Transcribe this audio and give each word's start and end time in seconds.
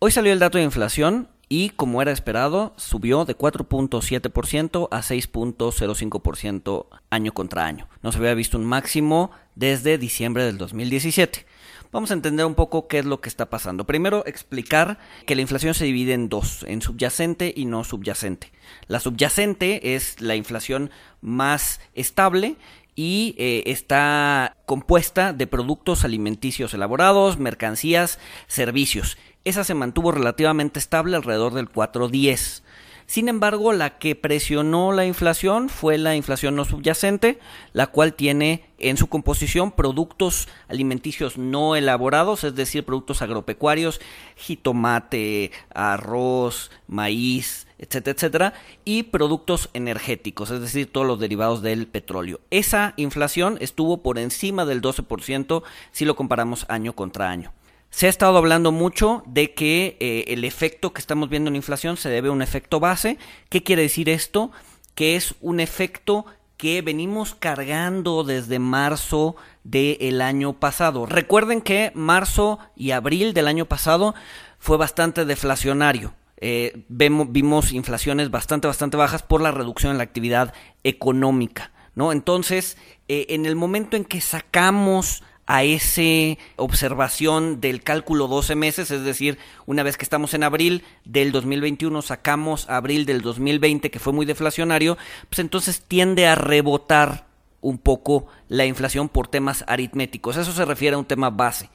Hoy 0.00 0.12
salió 0.12 0.32
el 0.32 0.38
dato 0.38 0.58
de 0.58 0.64
inflación 0.64 1.28
y 1.48 1.70
como 1.70 2.00
era 2.00 2.12
esperado, 2.12 2.72
subió 2.76 3.24
de 3.24 3.36
4.7% 3.36 4.88
a 4.92 4.98
6.05% 5.00 6.86
año 7.10 7.34
contra 7.34 7.66
año. 7.66 7.88
No 8.00 8.12
se 8.12 8.18
había 8.18 8.34
visto 8.34 8.58
un 8.58 8.64
máximo 8.64 9.32
desde 9.56 9.98
diciembre 9.98 10.44
del 10.44 10.56
2017. 10.56 11.46
Vamos 11.90 12.12
a 12.12 12.14
entender 12.14 12.46
un 12.46 12.54
poco 12.54 12.86
qué 12.86 13.00
es 13.00 13.06
lo 13.06 13.20
que 13.20 13.28
está 13.28 13.50
pasando. 13.50 13.86
Primero, 13.86 14.22
explicar 14.24 15.00
que 15.26 15.34
la 15.34 15.42
inflación 15.42 15.74
se 15.74 15.86
divide 15.86 16.12
en 16.12 16.28
dos, 16.28 16.62
en 16.68 16.80
subyacente 16.80 17.52
y 17.56 17.64
no 17.64 17.82
subyacente. 17.82 18.52
La 18.86 19.00
subyacente 19.00 19.96
es 19.96 20.20
la 20.20 20.36
inflación 20.36 20.92
más 21.22 21.80
estable 21.94 22.56
y 22.98 23.36
eh, 23.38 23.62
está 23.66 24.56
compuesta 24.66 25.32
de 25.32 25.46
productos 25.46 26.04
alimenticios 26.04 26.74
elaborados, 26.74 27.38
mercancías, 27.38 28.18
servicios. 28.48 29.18
Esa 29.44 29.62
se 29.62 29.74
mantuvo 29.74 30.10
relativamente 30.10 30.80
estable 30.80 31.14
alrededor 31.14 31.54
del 31.54 31.68
4.10. 31.68 32.64
Sin 33.08 33.30
embargo, 33.30 33.72
la 33.72 33.96
que 33.96 34.14
presionó 34.14 34.92
la 34.92 35.06
inflación 35.06 35.70
fue 35.70 35.96
la 35.96 36.14
inflación 36.14 36.54
no 36.56 36.66
subyacente, 36.66 37.38
la 37.72 37.86
cual 37.86 38.12
tiene 38.12 38.66
en 38.76 38.98
su 38.98 39.06
composición 39.06 39.72
productos 39.72 40.46
alimenticios 40.68 41.38
no 41.38 41.74
elaborados, 41.74 42.44
es 42.44 42.54
decir, 42.54 42.84
productos 42.84 43.22
agropecuarios, 43.22 44.02
jitomate, 44.36 45.52
arroz, 45.72 46.70
maíz, 46.86 47.66
etcétera, 47.78 48.14
etcétera, 48.14 48.54
y 48.84 49.04
productos 49.04 49.70
energéticos, 49.72 50.50
es 50.50 50.60
decir, 50.60 50.92
todos 50.92 51.06
los 51.06 51.18
derivados 51.18 51.62
del 51.62 51.86
petróleo. 51.86 52.40
Esa 52.50 52.92
inflación 52.98 53.56
estuvo 53.62 54.02
por 54.02 54.18
encima 54.18 54.66
del 54.66 54.82
12% 54.82 55.62
si 55.92 56.04
lo 56.04 56.14
comparamos 56.14 56.66
año 56.68 56.92
contra 56.92 57.30
año. 57.30 57.54
Se 57.90 58.06
ha 58.06 58.10
estado 58.10 58.36
hablando 58.36 58.70
mucho 58.70 59.22
de 59.26 59.54
que 59.54 59.96
eh, 60.00 60.24
el 60.28 60.44
efecto 60.44 60.92
que 60.92 61.00
estamos 61.00 61.28
viendo 61.28 61.48
en 61.48 61.56
inflación 61.56 61.96
se 61.96 62.10
debe 62.10 62.28
a 62.28 62.32
un 62.32 62.42
efecto 62.42 62.80
base. 62.80 63.18
¿Qué 63.48 63.62
quiere 63.62 63.82
decir 63.82 64.08
esto? 64.08 64.50
Que 64.94 65.16
es 65.16 65.34
un 65.40 65.60
efecto 65.60 66.26
que 66.58 66.82
venimos 66.82 67.34
cargando 67.34 68.24
desde 68.24 68.58
marzo 68.58 69.36
del 69.64 70.20
año 70.20 70.54
pasado. 70.54 71.06
Recuerden 71.06 71.60
que 71.60 71.92
marzo 71.94 72.58
y 72.76 72.90
abril 72.90 73.32
del 73.32 73.46
año 73.46 73.66
pasado 73.66 74.14
fue 74.58 74.76
bastante 74.76 75.24
deflacionario. 75.24 76.14
Eh, 76.40 76.84
vimos 76.88 77.72
inflaciones 77.72 78.30
bastante, 78.30 78.68
bastante 78.68 78.96
bajas 78.96 79.22
por 79.22 79.40
la 79.40 79.50
reducción 79.50 79.92
en 79.92 79.98
la 79.98 80.04
actividad 80.04 80.52
económica. 80.84 81.72
¿no? 81.94 82.12
Entonces, 82.12 82.76
eh, 83.08 83.26
en 83.30 83.46
el 83.46 83.56
momento 83.56 83.96
en 83.96 84.04
que 84.04 84.20
sacamos 84.20 85.22
a 85.48 85.64
esa 85.64 86.38
observación 86.56 87.62
del 87.62 87.82
cálculo 87.82 88.28
12 88.28 88.54
meses, 88.54 88.90
es 88.90 89.02
decir, 89.02 89.38
una 89.64 89.82
vez 89.82 89.96
que 89.96 90.04
estamos 90.04 90.34
en 90.34 90.42
abril 90.42 90.84
del 91.06 91.32
2021, 91.32 92.02
sacamos 92.02 92.68
abril 92.68 93.06
del 93.06 93.22
2020, 93.22 93.90
que 93.90 93.98
fue 93.98 94.12
muy 94.12 94.26
deflacionario, 94.26 94.98
pues 95.30 95.38
entonces 95.38 95.82
tiende 95.88 96.26
a 96.26 96.34
rebotar 96.34 97.26
un 97.62 97.78
poco 97.78 98.26
la 98.48 98.66
inflación 98.66 99.08
por 99.08 99.26
temas 99.26 99.64
aritméticos. 99.66 100.36
Eso 100.36 100.52
se 100.52 100.66
refiere 100.66 100.96
a 100.96 100.98
un 100.98 101.06
tema 101.06 101.30
base. 101.30 101.70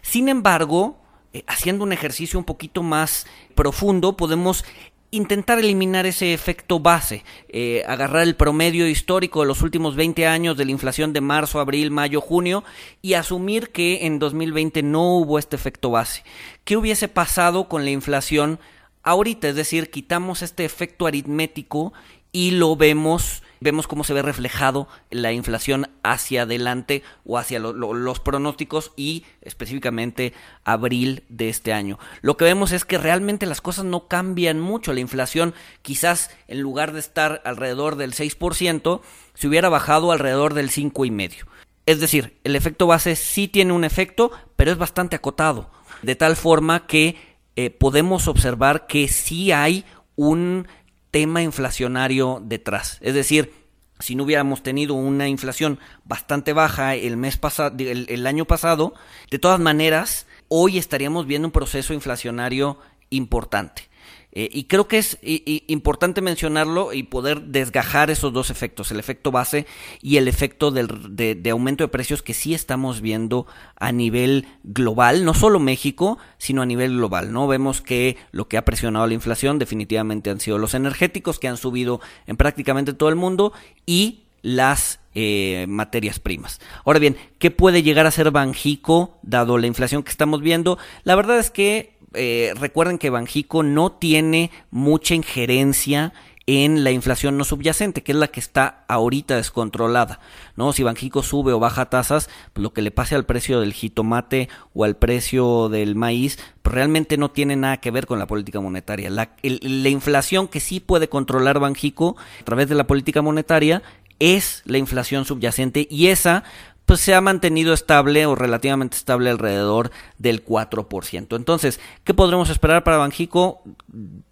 Sin 0.00 0.30
embargo, 0.30 0.96
eh, 1.34 1.44
haciendo 1.46 1.84
un 1.84 1.92
ejercicio 1.92 2.38
un 2.38 2.46
poquito 2.46 2.82
más 2.82 3.26
profundo, 3.54 4.16
podemos 4.16 4.64
intentar 5.10 5.58
eliminar 5.58 6.06
ese 6.06 6.32
efecto 6.32 6.78
base, 6.78 7.24
eh, 7.48 7.82
agarrar 7.86 8.22
el 8.22 8.36
promedio 8.36 8.86
histórico 8.86 9.40
de 9.40 9.46
los 9.46 9.62
últimos 9.62 9.96
20 9.96 10.26
años 10.26 10.56
de 10.56 10.64
la 10.64 10.70
inflación 10.70 11.12
de 11.12 11.20
marzo, 11.20 11.60
abril, 11.60 11.90
mayo, 11.90 12.20
junio 12.20 12.64
y 13.02 13.14
asumir 13.14 13.70
que 13.70 14.06
en 14.06 14.18
2020 14.18 14.82
no 14.82 15.16
hubo 15.16 15.38
este 15.38 15.56
efecto 15.56 15.90
base. 15.90 16.22
¿Qué 16.64 16.76
hubiese 16.76 17.08
pasado 17.08 17.68
con 17.68 17.84
la 17.84 17.90
inflación 17.90 18.60
ahorita? 19.02 19.48
Es 19.48 19.56
decir, 19.56 19.90
quitamos 19.90 20.42
este 20.42 20.64
efecto 20.64 21.06
aritmético 21.06 21.92
y 22.32 22.52
lo 22.52 22.76
vemos 22.76 23.42
vemos 23.60 23.86
cómo 23.86 24.04
se 24.04 24.14
ve 24.14 24.22
reflejado 24.22 24.88
la 25.10 25.32
inflación 25.32 25.90
hacia 26.02 26.42
adelante 26.42 27.02
o 27.24 27.38
hacia 27.38 27.60
los 27.60 28.20
pronósticos 28.20 28.92
y 28.96 29.24
específicamente 29.42 30.32
abril 30.64 31.24
de 31.28 31.50
este 31.50 31.72
año. 31.72 31.98
Lo 32.22 32.36
que 32.36 32.46
vemos 32.46 32.72
es 32.72 32.84
que 32.84 32.98
realmente 32.98 33.46
las 33.46 33.60
cosas 33.60 33.84
no 33.84 34.08
cambian 34.08 34.58
mucho. 34.58 34.92
La 34.92 35.00
inflación 35.00 35.54
quizás 35.82 36.30
en 36.48 36.60
lugar 36.60 36.92
de 36.92 37.00
estar 37.00 37.42
alrededor 37.44 37.96
del 37.96 38.14
6%, 38.14 39.00
se 39.34 39.48
hubiera 39.48 39.68
bajado 39.68 40.10
alrededor 40.10 40.54
del 40.54 40.70
5,5%. 40.70 41.46
Es 41.86 42.00
decir, 42.00 42.38
el 42.44 42.56
efecto 42.56 42.86
base 42.86 43.16
sí 43.16 43.48
tiene 43.48 43.72
un 43.72 43.84
efecto, 43.84 44.30
pero 44.56 44.70
es 44.70 44.78
bastante 44.78 45.16
acotado. 45.16 45.70
De 46.02 46.14
tal 46.14 46.36
forma 46.36 46.86
que 46.86 47.16
eh, 47.60 47.70
podemos 47.70 48.26
observar 48.26 48.86
que 48.86 49.06
sí 49.06 49.52
hay 49.52 49.84
un 50.16 50.66
tema 51.10 51.42
inflacionario 51.42 52.40
detrás. 52.42 52.96
Es 53.02 53.12
decir, 53.12 53.52
si 53.98 54.14
no 54.14 54.24
hubiéramos 54.24 54.62
tenido 54.62 54.94
una 54.94 55.28
inflación 55.28 55.78
bastante 56.04 56.54
baja 56.54 56.94
el 56.94 57.18
mes 57.18 57.36
pasado, 57.36 57.76
el, 57.78 58.26
año 58.26 58.46
pasado, 58.46 58.94
de 59.30 59.38
todas 59.38 59.60
maneras, 59.60 60.26
hoy 60.48 60.78
estaríamos 60.78 61.26
viendo 61.26 61.48
un 61.48 61.52
proceso 61.52 61.92
inflacionario 61.92 62.78
importante. 63.10 63.89
Eh, 64.32 64.48
y 64.52 64.64
creo 64.64 64.86
que 64.86 64.98
es 64.98 65.18
importante 65.22 66.20
mencionarlo 66.20 66.92
y 66.92 67.02
poder 67.02 67.42
desgajar 67.42 68.10
esos 68.10 68.32
dos 68.32 68.50
efectos, 68.50 68.90
el 68.92 69.00
efecto 69.00 69.32
base 69.32 69.66
y 70.00 70.18
el 70.18 70.28
efecto 70.28 70.70
de, 70.70 71.50
aumento 71.50 71.82
de 71.82 71.88
precios 71.88 72.22
que 72.22 72.34
sí 72.34 72.54
estamos 72.54 73.00
viendo 73.00 73.46
a 73.76 73.90
nivel 73.90 74.46
global, 74.62 75.24
no 75.24 75.34
solo 75.34 75.58
México, 75.58 76.18
sino 76.38 76.62
a 76.62 76.66
nivel 76.66 76.96
global. 76.96 77.32
¿no? 77.32 77.48
Vemos 77.48 77.80
que 77.80 78.16
lo 78.30 78.46
que 78.46 78.56
ha 78.56 78.64
presionado 78.64 79.06
la 79.06 79.14
inflación 79.14 79.58
definitivamente 79.58 80.30
han 80.30 80.40
sido 80.40 80.58
los 80.58 80.74
energéticos, 80.74 81.40
que 81.40 81.48
han 81.48 81.56
subido 81.56 82.00
en 82.26 82.36
prácticamente 82.36 82.92
todo 82.92 83.08
el 83.08 83.16
mundo, 83.16 83.52
y 83.84 84.26
las 84.42 85.00
eh, 85.14 85.66
materias 85.68 86.20
primas. 86.20 86.60
Ahora 86.84 86.98
bien, 86.98 87.16
¿qué 87.38 87.50
puede 87.50 87.82
llegar 87.82 88.06
a 88.06 88.10
ser 88.10 88.30
Banjico 88.30 89.18
dado 89.22 89.58
la 89.58 89.66
inflación 89.66 90.02
que 90.02 90.10
estamos 90.10 90.40
viendo? 90.40 90.78
La 91.04 91.16
verdad 91.16 91.38
es 91.38 91.50
que 91.50 91.98
eh, 92.14 92.52
recuerden 92.58 92.98
que 92.98 93.10
Banjico 93.10 93.62
no 93.62 93.92
tiene 93.92 94.50
mucha 94.70 95.14
injerencia 95.14 96.12
en 96.46 96.82
la 96.82 96.90
inflación 96.90 97.36
no 97.36 97.44
subyacente, 97.44 98.02
que 98.02 98.10
es 98.10 98.18
la 98.18 98.26
que 98.26 98.40
está 98.40 98.84
ahorita 98.88 99.36
descontrolada, 99.36 100.18
¿no? 100.56 100.72
Si 100.72 100.82
Banjico 100.82 101.22
sube 101.22 101.52
o 101.52 101.60
baja 101.60 101.90
tasas, 101.90 102.28
pues 102.52 102.62
lo 102.62 102.72
que 102.72 102.82
le 102.82 102.90
pase 102.90 103.14
al 103.14 103.24
precio 103.24 103.60
del 103.60 103.72
jitomate 103.72 104.48
o 104.74 104.82
al 104.82 104.96
precio 104.96 105.68
del 105.68 105.94
maíz, 105.94 106.40
pues 106.62 106.74
realmente 106.74 107.16
no 107.18 107.30
tiene 107.30 107.54
nada 107.54 107.76
que 107.76 107.92
ver 107.92 108.06
con 108.06 108.18
la 108.18 108.26
política 108.26 108.58
monetaria. 108.60 109.10
La, 109.10 109.30
la 109.42 109.88
inflación 109.90 110.48
que 110.48 110.58
sí 110.58 110.80
puede 110.80 111.08
controlar 111.08 111.60
Banjico 111.60 112.16
a 112.40 112.44
través 112.44 112.68
de 112.68 112.74
la 112.74 112.88
política 112.88 113.22
monetaria 113.22 113.82
es 114.18 114.62
la 114.66 114.78
inflación 114.78 115.24
subyacente 115.24 115.86
y 115.90 116.08
esa 116.08 116.44
pues 116.90 117.02
se 117.02 117.14
ha 117.14 117.20
mantenido 117.20 117.72
estable 117.72 118.26
o 118.26 118.34
relativamente 118.34 118.96
estable 118.96 119.30
alrededor 119.30 119.92
del 120.18 120.44
4%. 120.44 121.36
Entonces, 121.36 121.78
¿qué 122.02 122.14
podremos 122.14 122.50
esperar 122.50 122.82
para 122.82 122.96
Banjico? 122.96 123.62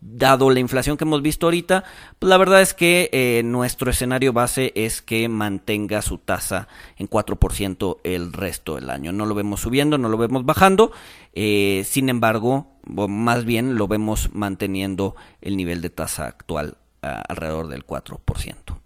Dado 0.00 0.50
la 0.50 0.58
inflación 0.58 0.96
que 0.96 1.04
hemos 1.04 1.22
visto 1.22 1.46
ahorita, 1.46 1.84
pues 2.18 2.28
la 2.28 2.36
verdad 2.36 2.60
es 2.60 2.74
que 2.74 3.10
eh, 3.12 3.42
nuestro 3.44 3.92
escenario 3.92 4.32
base 4.32 4.72
es 4.74 5.02
que 5.02 5.28
mantenga 5.28 6.02
su 6.02 6.18
tasa 6.18 6.66
en 6.96 7.08
4% 7.08 7.98
el 8.02 8.32
resto 8.32 8.74
del 8.74 8.90
año. 8.90 9.12
No 9.12 9.24
lo 9.24 9.36
vemos 9.36 9.60
subiendo, 9.60 9.96
no 9.96 10.08
lo 10.08 10.18
vemos 10.18 10.44
bajando, 10.44 10.90
eh, 11.34 11.84
sin 11.86 12.08
embargo, 12.08 12.72
más 12.82 13.44
bien 13.44 13.76
lo 13.76 13.86
vemos 13.86 14.30
manteniendo 14.32 15.14
el 15.42 15.56
nivel 15.56 15.80
de 15.80 15.90
tasa 15.90 16.26
actual 16.26 16.76
alrededor 17.02 17.68
del 17.68 17.86
4%. 17.86 18.80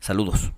Saludos. 0.00 0.50